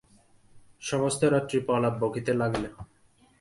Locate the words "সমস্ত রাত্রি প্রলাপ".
0.81-1.93